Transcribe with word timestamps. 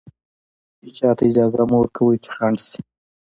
هېچا 0.83 1.09
ته 1.17 1.23
اجازه 1.29 1.61
مه 1.69 1.77
ورکوئ 1.79 2.17
چې 2.23 2.29
خنډ 2.35 2.57
شي. 2.67 2.79